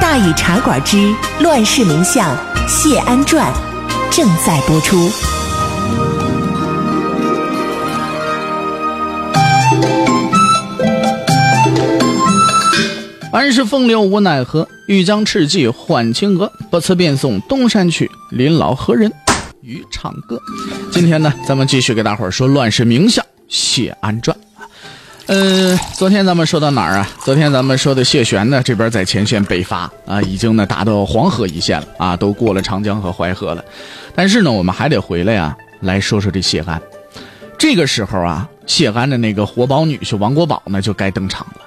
[0.00, 2.36] 大禹茶馆之乱世名相
[2.68, 3.52] 谢安传》
[4.16, 5.10] 正在播出。
[13.32, 16.50] 安是风流无奈何，欲将赤骥换青鹅。
[16.70, 19.12] 不辞便送东山去，临老何人
[19.60, 20.40] 与唱歌？
[20.90, 24.36] 今天呢，咱们继续给大伙儿说乱世名相谢安传。
[25.28, 27.08] 嗯，昨天咱们说到哪儿啊？
[27.24, 33.64] 昨天咱们说的谢玄呢，这边在前线北伐啊，已经呢打到黄河一线了啊，都过了长江和淮河了。
[34.14, 36.80] 但是呢，我们还得回来呀，来说说这谢安。
[37.58, 41.60] 这个时候啊，谢安的那个活宝女婿王国宝呢，就该登场了。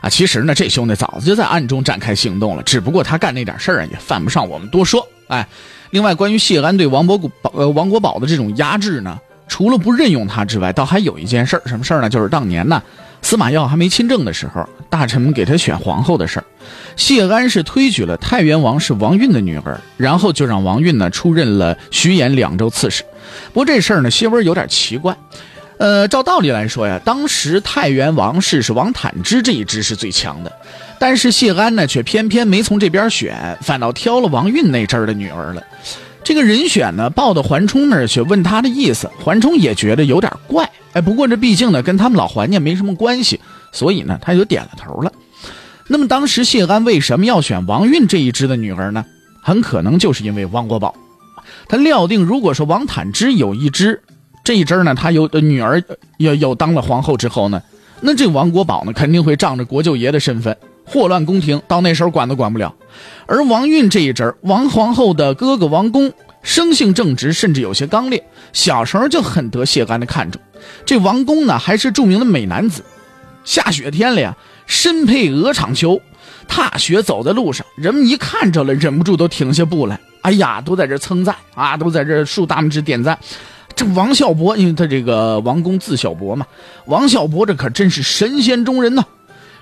[0.00, 5.06] 啊，其实呢，这兄弟早就在暗中展开行动了，只不过他干那点事儿也犯不上我们多说。
[5.28, 5.46] 哎，
[5.90, 12.08] 另外，关于谢安对王伯古宝呃王国宝的这种压制呢，除了不任用他之外，倒还有一件事儿，什么事儿呢？
[12.08, 12.82] 就是当年呢，
[13.22, 16.44] 司马曜还没亲政的时候，大臣们给他选皇后的事儿，
[16.96, 23.04] 谢安是推举了太原王氏王运的女儿，然后就让王运呢出任了徐延两州刺史。
[23.52, 25.16] 不过这事儿呢，些微有点奇怪。
[25.76, 30.52] 呃，照道理来说呀，当时太原王氏是王坦之这一支是最强的，
[31.00, 35.62] 但是谢安呢却偏偏没从这边选，反倒挑了王运那阵儿的女儿了。
[36.24, 40.68] 这个人选呢报到桓冲那儿去问他的意思，桓冲也觉得有点怪。
[40.94, 43.38] 哎，不过这毕竟呢跟他们老桓家没什么关系，
[43.72, 45.12] 所以呢他就点了头了。
[45.86, 49.04] 那么当时谢安为什么要选王韵这一支的女儿呢？
[49.42, 50.94] 很可能就是因为汪国宝，
[51.68, 54.02] 他料定如果说王坦之有一支。
[54.42, 55.82] 这一支呢，他有女儿，
[56.18, 57.62] 有有当了皇后之后呢，
[58.00, 62.74] 那这王国宝呢，肯定会仗着国舅爷的身份祸乱宫廷，到那时候管都管不了。
[63.26, 66.12] 而王运这一阵王皇后的哥哥王公
[66.42, 68.22] 生性正直，甚至有些刚烈，
[68.52, 70.40] 小时候就很得谢安的看重。
[70.84, 72.84] 这王公呢，还是著名的美男子。
[73.44, 74.36] 下雪天了呀，
[74.66, 76.00] 身配鹅场裘，
[76.48, 79.98] 踏雪走在路上，人们一看着了，忍不住都停下步来。
[80.22, 83.18] 哎呀，都在这称赞啊，都在这竖大拇指点赞。
[83.76, 86.46] 这王孝伯，因为他这个王公字孝伯嘛，
[86.86, 89.04] 王孝伯这可真是神仙中人呢。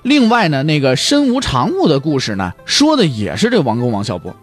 [0.02, 4.34] 另外呢，那个身无长物的故事呢，说的也是这王公王孝伯。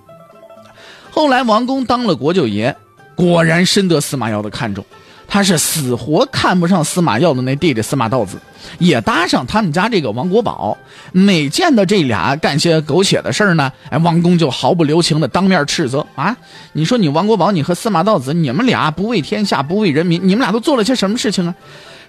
[1.11, 2.75] 后来王公当了国舅爷，
[3.15, 4.85] 果然深得司马曜的看重。
[5.31, 8.37] 他是死活看不上司马曜的那弟弟司马道子，
[8.79, 10.75] 也搭上他们家这个王国宝。
[11.11, 16.35] 每见到这俩干些苟且的事儿呢，哎，王公就毫不留情的当面斥责啊！
[16.73, 21.53] 你说你王国宝，你和司马道子，你们俩不为天下，不为人民，你们俩都做了些什么事情啊？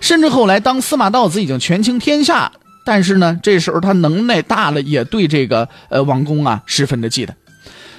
[0.00, 2.50] 甚至后来，当司马道子已经权倾天下，
[2.84, 7.30] 但是呢，这时候他能耐大了，也对这个呃王公啊十分的忌惮。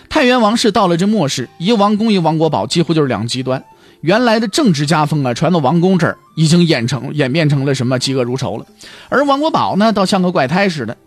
[0.09, 3.63] 太原王氏到了这末世，一王公一王国宝，几乎就是两极端。
[4.01, 8.65] 原来的政治家风啊，传到王公这儿，已经演成演变成了什么嫉恶如仇了。
[9.09, 10.97] 而王国宝呢，倒像个怪胎似的。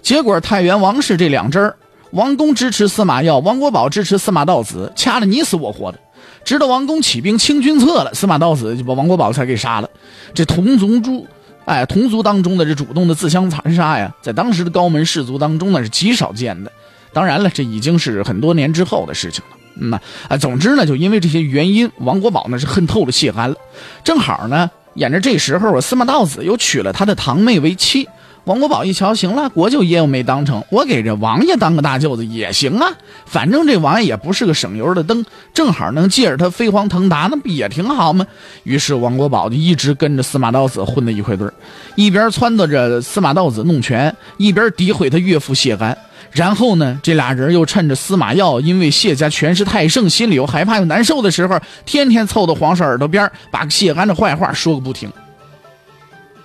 [0.00, 1.76] 结果太原王氏这两支儿，
[2.12, 5.98] 王公支持司马曜，王国宝支持司马道子，掐得你死我活的。
[6.44, 9.90] 直到王公起兵清君侧了，司马道子就把王国宝才给杀了。
[10.32, 11.26] 这同族诸，
[11.64, 16.70] 哎，同族当中的这主动的自相残杀呀，在当时的高门士族当中呢，是极少见的。
[17.12, 19.56] 当然了，这已经是很多年之后的事情了。
[19.80, 19.92] 嗯
[20.28, 23.56] 啊，总之呢，就因为这些原因，王国宝呢是恨透了谢安了。
[24.02, 28.08] 正好呢，演着这时候，司马道子又娶了他的堂妹为妻。
[28.44, 32.92] 王国宝一瞧，行了，国舅爷又没当成，我给这王爷当个大舅子也行啊。
[33.24, 35.24] 反正这王爷也不是个省油的灯，
[35.54, 38.26] 正好能借着他飞黄腾达，那不也挺好吗？
[38.64, 41.48] 于是王国宝就一直跟着司马道子混在一块堆
[41.94, 45.96] 一边撺掇着司马道子弄权，一边诋毁他岳父谢安。
[46.30, 55.10] 然后呢，这俩人又趁着司马曜因为谢家权势太盛，心里又害怕又难受的时候，天天凑到皇上耳朵边把谢安的坏话说个不停。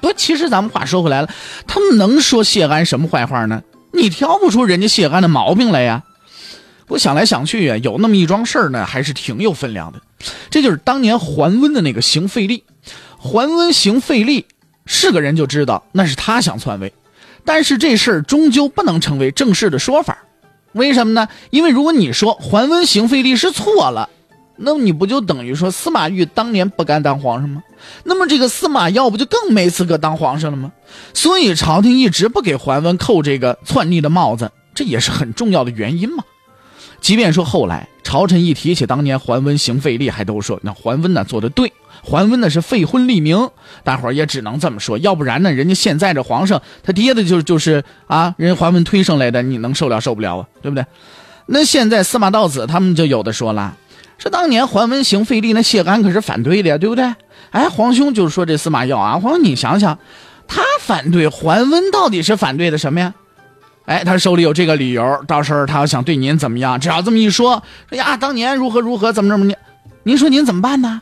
[0.01, 1.29] 不，其实咱们话说回来了，
[1.67, 3.61] 他们能说谢安什么坏话呢？
[3.91, 6.03] 你挑不出人家谢安的毛病来呀。
[6.87, 10.01] 我想来想去啊，有那么一桩事儿呢，还是挺有分量的。
[10.49, 12.63] 这就是当年桓温的那个行废立。
[13.17, 14.45] 桓温行废立
[14.85, 16.93] 是个人就知道那是他想篡位。
[17.45, 20.17] 但是这事儿终究不能成为正式的说法，
[20.73, 21.27] 为什么呢？
[21.49, 24.09] 因为如果你说桓温行废立是错了，
[24.61, 27.63] 那你不就等于说司马懿当年不敢当皇上吗？
[28.03, 30.71] 那么这个司马曜不就更没资格当皇上了吗？
[31.13, 36.23] 所以朝廷一直不给桓温扣这个篡逆的帽子，这也是很重要的原因嘛。
[36.99, 41.71] 即便说后来朝臣一提起当年桓温行废立，还都说那桓温呢做的对，
[42.03, 43.49] 桓温呢是废昏立明，
[43.85, 44.97] 大伙儿也只能这么说。
[44.97, 50.47] 要不然呢，人家现在这皇上他爹的就就是啊，人桓温推上来的，你能受了受不了啊？
[50.61, 50.85] 对不对？
[51.45, 53.75] 那现在司马道子他们就有的说了，
[54.19, 57.15] 说当年桓温行废立，那谢安可是反对的呀，对不对？
[57.49, 59.97] 哎，皇兄就是说这司马曜啊，皇兄你想想，
[60.47, 63.13] 他反对桓温到底是反对的什么呀？
[63.85, 69.55] 哎，他手里有这个理由，到时候他要想对您怎么样，只要这么一说，说呀，当年如何如何，怎么怎么您，
[70.03, 71.01] 您说您怎么办呢？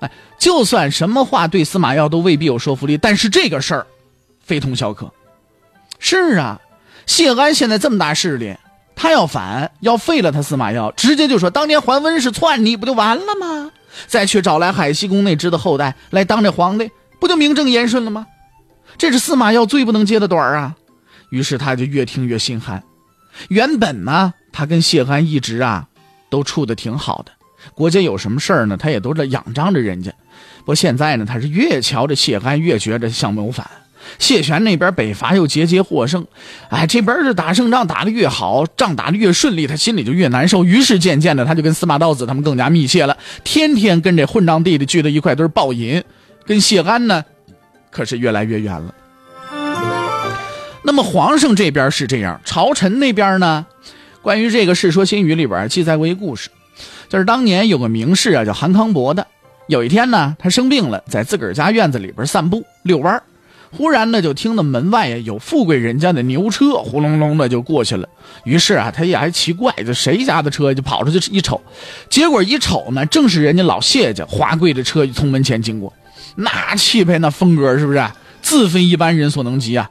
[0.00, 3.86] 哎，就算什么话对司马曜都未必有说服力，但是这个事儿，
[4.44, 5.10] 非同小可。
[5.98, 6.60] 是啊，
[7.06, 8.54] 谢安现在这么大势力，
[9.04, 13.70] 他要反，要废了他司马曜，直接就说当年桓温是篡逆，不就完了吗？
[14.06, 16.90] 再去找来海西宫那支的后代来当这皇帝，
[17.20, 18.26] 不就名正言顺了吗？
[18.96, 20.74] 这是司马曜最不能接的短儿啊。
[21.28, 22.82] 于是他就越听越心寒。
[23.48, 25.86] 原本呢，他跟谢安一直啊，
[26.30, 27.32] 都处的挺好的。
[27.74, 30.10] 国家有什么事儿呢，他也都在仰仗着人家。
[30.64, 33.68] 不现在呢，他是越瞧着谢安，越觉着像谋反。
[34.18, 36.26] 谢玄那边北伐又节节获胜，
[36.70, 40.64] 哎，这边是打胜仗打得越好，仗打得越顺利，他心里就越难受。
[40.64, 46.02] 于是渐渐的，他就跟司马道子他们更加密切了，天天跟这混账弟弟聚在一块堆暴饮，
[46.46, 47.24] 跟谢安呢，
[47.90, 48.94] 可是越来越远了。
[50.82, 53.64] 那么皇上这边是这样，朝臣那边呢？
[54.20, 56.48] 关于这个《世说新语》里边记载过一故事，
[57.08, 59.26] 就是当年有个名士啊，叫韩康伯的。
[59.66, 63.22] 有一天呢，他生病了，在自个儿家院子里边散步遛弯
[63.76, 68.08] 忽然呢，就听到门外呀有富贵人家的牛车呼隆隆的就过去了。
[68.44, 70.72] 于是啊，他也还奇怪，这谁家的车？
[70.72, 71.60] 就跑出去一瞅，
[72.08, 75.92] 结果一瞅呢，正是人家老谢家华贵的车从门前经过，
[76.36, 78.06] 那气派那风格是不是
[78.40, 79.90] 自非一般人所能及啊？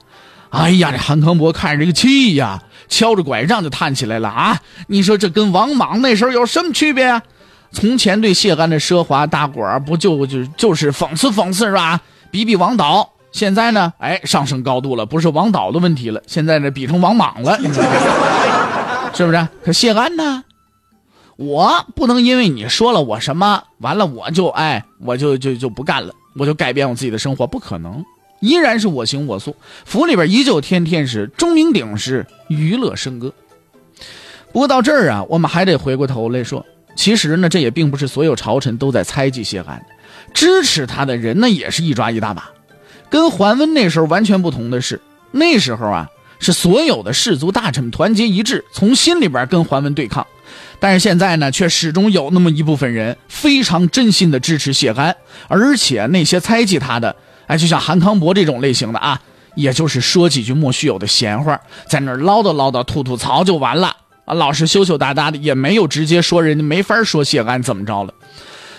[0.49, 4.61] 哎呀，这韩康伯看着这个气呀，敲着拐杖就叹起来了啊！
[4.87, 7.21] 你说这跟王莽那时候有什么区别啊？
[7.71, 11.99] 从前对谢安的奢华，大伙不就就就是讽刺讽刺是吧？
[12.29, 13.12] 比比王导。
[13.33, 17.57] 现在呢，哎，上升高度了，不是王导的问题了，现在呢比成王莽了，
[19.13, 19.47] 是不是？
[19.65, 20.43] 可谢安呢？
[21.35, 28.05] 我不能因为你说了我什么，完了我就哎，我就就就不干了，我就改变我自己的生活，不可能。
[28.39, 33.33] 依然是我行我素，府里边依旧天天是钟鸣鼎食，娱乐笙歌。
[34.51, 36.63] 不过到这儿啊，我们还得回过头来说，
[36.95, 39.83] 其实呢，这也并不是所有朝臣都在猜忌谢安，
[40.35, 42.47] 支持他的人呢也是一抓一大把。
[43.13, 44.99] 跟桓温那时候完全不同的是，
[45.29, 50.25] 那时候啊是所有的士族大臣团结一致，从心里边跟桓温对抗。
[50.79, 55.15] 但是现在呢，却始终有那么一部分人非常真心的支持谢安，
[55.47, 57.15] 而且那些猜忌他的。
[57.45, 59.21] 哎，就像韩康伯这种类型的啊，
[59.53, 63.95] 也就是说几句莫须有的闲话，在那儿唠叨唠叨、吐吐槽就完了
[64.25, 68.11] 啊，老是羞羞答答的，也没有直接说人家没法说谢安怎么着了。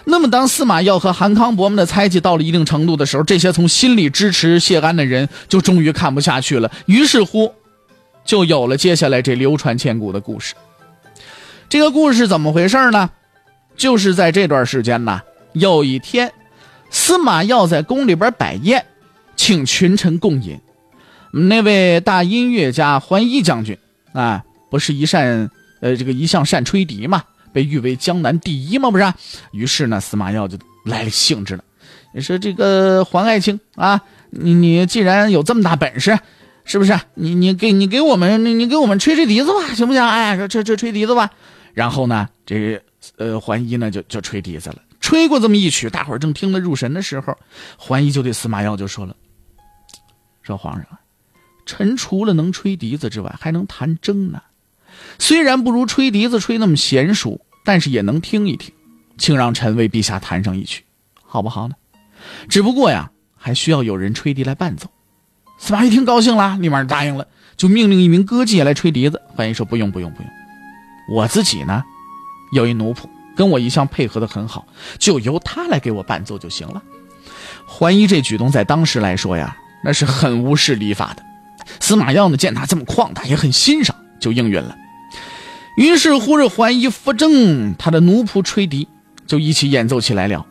[0.06, 7.52] 那么，当司马曜和韩康伯们的猜忌到了一定程度的时候，这些从心里支持谢安的人就终于看不下去了，于是乎，
[8.24, 10.54] 就有了接下来这流传千古的故事。
[11.68, 13.10] 这个故事怎么回事呢？
[13.76, 15.20] 就是在这段时间呢，
[15.52, 16.32] 有一天。
[16.90, 18.86] 司马曜在宫里边摆宴，
[19.34, 20.60] 请群臣共饮。
[21.32, 23.76] 那位大音乐家桓伊将军
[24.12, 29.14] 啊，不是一善呃这个一向善吹笛嘛，被誉为江南第一嘛，不是？
[29.52, 31.64] 于是呢，司马曜就来了兴致了。
[32.12, 36.18] 你说这个桓爱卿啊，你你既然有这么大本事，
[36.64, 36.98] 是不是？
[37.14, 40.04] 你你给你给我们你你给我们吹吹笛子吧，行不行？
[40.04, 41.30] 哎，这这吹笛子吧。
[41.72, 42.82] 然后呢，这
[43.16, 44.76] 呃桓伊呢就就吹笛子了。
[45.00, 47.36] 吹过这么一曲，大伙儿正听得入神的时候，
[47.78, 49.14] 桓伊就对司马曜就说了
[50.42, 50.86] ：“说皇上，
[51.66, 54.40] 臣除了能吹笛子之外，还能弹筝呢。
[55.18, 58.72] 虽然不如吹笛子吹那么娴熟，但是也能听一听，
[59.16, 60.84] 请让臣为陛下弹上一曲，
[61.24, 61.74] 好不好呢？
[62.48, 64.88] 只不过呀，还需要有人吹笛来伴奏。”
[65.58, 69.20] 司马懿听高兴了，立马答应了，就命令一名歌妓来吹笛子。
[69.28, 70.30] 桓伊说：“不用，不用，不用，
[71.10, 71.82] 我自己呢，
[72.52, 74.64] 有一奴仆。”跟我一向配合的很好，
[74.96, 76.80] 就由他来给我伴奏就行了。
[77.66, 81.22] 桓伊这举动在当时来说呀，那是很无视礼法的。
[81.80, 84.76] 司马曜呢，见他这么旷达，也很欣赏，就应允了。
[85.76, 88.86] 于是乎，这桓伊扶正他的奴仆吹笛，
[89.26, 90.46] 就一起演奏起来了。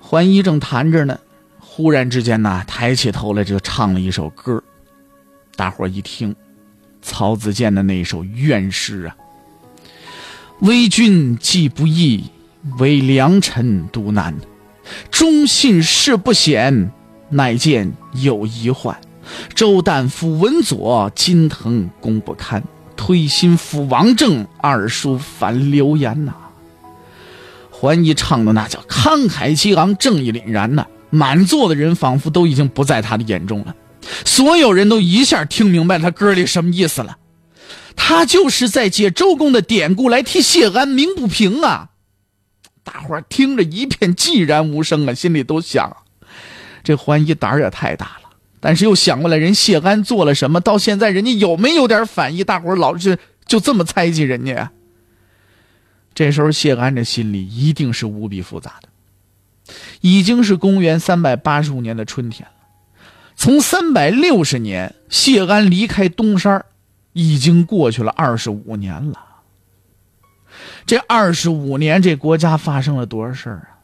[0.00, 1.18] 桓伊正弹着呢，
[1.60, 4.62] 忽然之间呢，抬起头来就唱了一首歌。
[5.54, 6.34] 大伙一听，
[7.00, 9.16] 曹子建的那首怨诗啊。
[10.60, 12.24] 为君既不易，
[12.78, 14.34] 为良臣独难。
[15.10, 16.90] 忠信事不显，
[17.28, 18.98] 乃见有一患。
[19.54, 22.60] 周旦辅文佐，金腾功不堪。
[22.98, 26.34] 推心赴王正，二叔反流言呐。
[27.70, 33.74] 桓义唱的那叫慷慨激昂，正义凛然呐，满座的人仿佛都已经不在他的眼中了。
[34.24, 37.18] 所有人都一下听明白他歌里什么意思了，
[37.94, 41.90] 他就是在借周公的典故来替谢安鸣不平啊！
[42.82, 45.96] 大伙儿听着一片寂然无声啊，心里都想：
[46.82, 48.27] 这桓义胆儿也太大了。
[48.60, 50.60] 但是又想过来，人谢安做了什么？
[50.60, 52.44] 到现在人家有没有点反应？
[52.44, 54.70] 大伙老是就这么猜忌人家。
[56.14, 58.88] 这时候谢安这心里一定是无比复杂的。
[60.00, 62.54] 已经是公元三百八十五年的春天了。
[63.36, 66.64] 从三百六十年谢安离开东山，
[67.12, 69.26] 已经过去了二十五年了。
[70.86, 73.78] 这二十五年，这国家发生了多少事儿啊？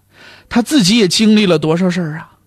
[0.49, 2.39] 他自己也经历了多少事儿啊？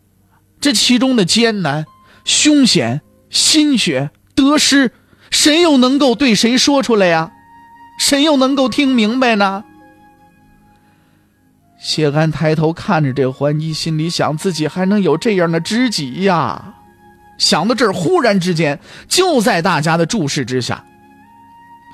[0.60, 1.86] 这其中的艰难、
[2.28, 4.92] 凶险、心血、得失，
[5.32, 7.32] 谁又能够对谁说出来呀？
[7.98, 9.64] 谁又能够听明白呢？
[11.80, 16.76] 谢安抬头看着这桓一，心里想：自己还能有这样的知己呀？
[17.38, 20.84] 想到这儿，忽然之间，就在大家的注视之下，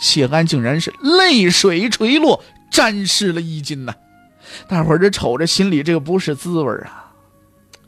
[0.02, 3.94] 谢安竟然是泪水垂落，沾湿了衣襟呐！
[4.68, 7.03] 大伙儿这瞅着，心里这个不是滋味啊！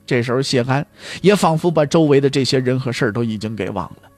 [0.06, 0.86] 这时候，谢安
[1.22, 4.10] 也仿佛把周围的这些人和事儿都已经给忘了，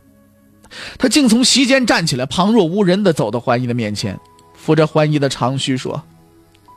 [0.98, 4.20] 他竟从席间站起来，旁若无人的走到桓义的面前，
[4.54, 6.04] 扶着桓义的长须说：“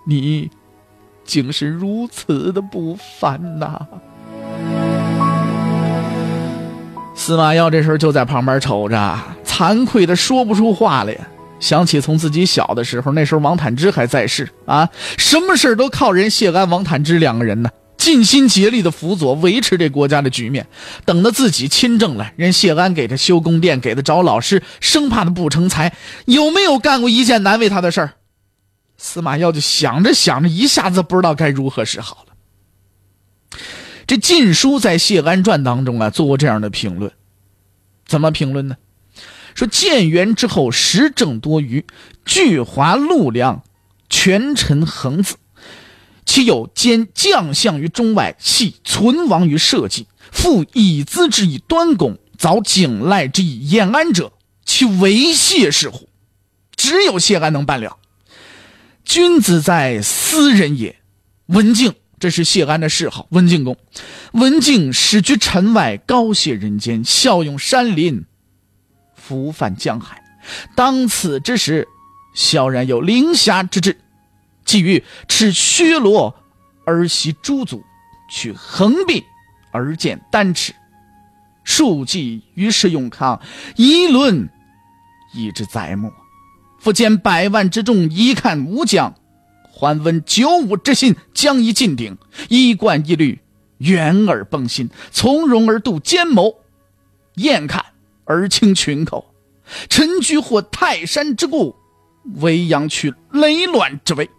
[0.06, 0.48] 你，
[1.24, 3.86] 竟是如此的不凡呐！”
[7.16, 11.16] 司马耀这时候就在旁边瞅着，惭愧的说不出话来。
[11.58, 14.88] 想起从自己小的时候，那时候王坦之还在世啊，
[15.18, 17.68] 什么事都靠人谢安、王坦之两个人呢，
[18.00, 20.66] 尽心竭力的辅佐维持这国家的局面。
[21.04, 28.14] 等到自己亲政了，人谢安给他修宫殿，给他找老师，生怕他不成才，有没有干过一件难为他的事儿？
[28.96, 33.58] 司马耀就想着想着，一下子不知道该如何是好了。
[34.06, 37.12] 这《晋书》在《谢安传》当中啊，做过这样的评论，
[38.06, 38.76] 怎么评论呢？
[39.54, 41.84] 说建元之后，时政多余，
[42.24, 43.62] 巨华陆良，
[44.08, 45.36] 权臣恒子，
[46.30, 54.32] 其有兼将相于中外，系存亡于社稷，复以资之以端拱，凿景赖之以延安者，
[54.64, 56.08] 其为谢是乎？
[56.76, 57.98] 只有谢安能办了。
[59.04, 61.00] 君子在斯人也，
[61.46, 61.94] 文静。
[62.20, 63.76] 这是谢安的谥号，文静公。
[64.34, 68.24] 文静始居城外，高谢人间，效用山林，
[69.16, 70.22] 福泛江海。
[70.76, 71.88] 当此之时，
[72.36, 73.98] 萧然有凌霞之志，
[74.70, 76.32] 即欲持薛罗
[76.86, 77.82] 而袭诸族，
[78.30, 79.24] 取横臂
[79.72, 80.72] 而见丹尺，
[81.64, 83.42] 数计于是永康，
[83.74, 84.48] 一论
[85.34, 86.12] 以之载末。
[86.78, 89.12] 复见百万之众，一看无将。
[89.72, 92.16] 桓温九五之心将以尽鼎，
[92.48, 93.40] 衣冠一律，
[93.78, 96.54] 远而崩心，从容而度奸谋，
[97.34, 97.84] 厌看
[98.24, 99.34] 而清群口。
[99.88, 101.74] 臣居或泰山之固，
[102.36, 104.30] 维阳取雷卵之威，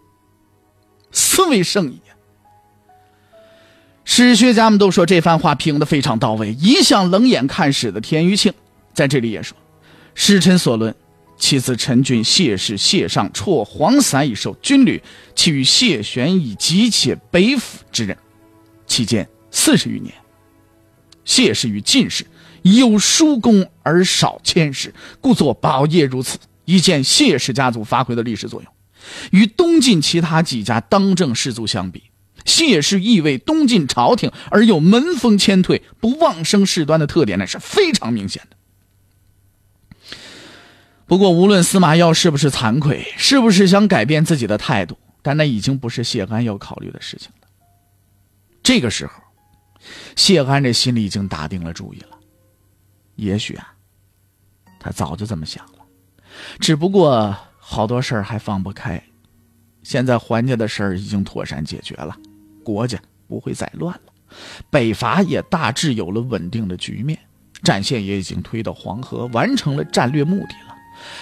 [1.12, 2.00] 斯为圣矣。
[4.04, 6.52] 史学家们都说这番话评的非常到位。
[6.54, 8.52] 一向冷眼看史的田余庆
[8.92, 9.56] 在这里也说
[10.14, 10.94] ：“使臣所论。”
[11.38, 15.02] 其子陈俊谢氏谢尚辍黄伞以受军旅，
[15.34, 18.16] 其与谢玄以急且北府之任，
[18.86, 20.14] 期间四十余年。
[21.24, 22.24] 谢氏与晋氏
[22.62, 28.71] 有殊功而少谦氏，故作宝业如此，以见谢氏家族发挥的历史作用。
[29.30, 32.04] 与东晋其他几家当政士族相比，
[32.44, 38.56] 谢氏亦为东晋朝廷而又门风谦退、不妄生事端的特点，那是非常明显的。
[41.06, 47.48] 不过，无论司马耀是不是惭愧，是不是想改变自己的态度，但那已经不是谢安要考虑的事情了。
[48.62, 49.12] 这个时候，
[50.16, 52.18] 谢安这心里已经打定了主意了。
[53.16, 53.74] 也许啊，
[54.80, 55.84] 他早就这么想了，
[56.58, 57.36] 只不过
[57.72, 59.02] 好多事儿还放不开。
[59.82, 62.14] 现在桓家的事儿已经妥善解决了，
[62.62, 64.12] 国家不会再乱了，
[64.68, 67.18] 北伐也大致有了稳定的局面，
[67.62, 70.76] 战线也已经推到黄河，完成了战略目的了。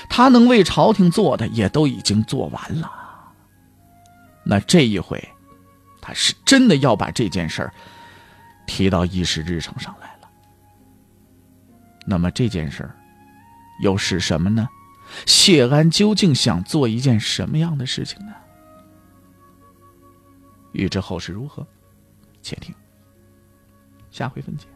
[0.09, 2.90] 他能为朝廷做的也都已经做完了，
[4.42, 5.23] 那这一回，
[6.02, 7.73] 他是真的要把这件事儿
[8.66, 10.28] 提到议事日程上来了。
[12.04, 12.97] 那么这件事儿
[13.85, 14.69] 又是什么呢？
[15.26, 18.32] 谢安究竟想做一件什么样的事情呢？
[20.72, 21.66] 预知后事如何
[22.42, 22.74] 且听。
[24.10, 24.66] 下回分解。